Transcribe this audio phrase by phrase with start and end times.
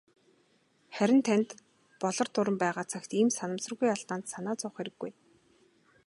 [0.95, 1.49] Харин танд
[2.01, 5.11] "Болор дуран" байгаа цагт ийм санамсаргүй алдаанд санаа зовох хэрэггүй.